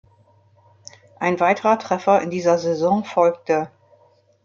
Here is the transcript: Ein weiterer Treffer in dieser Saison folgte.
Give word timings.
Ein 1.19 1.39
weiterer 1.39 1.77
Treffer 1.77 2.23
in 2.23 2.31
dieser 2.31 2.57
Saison 2.57 3.05
folgte. 3.05 3.69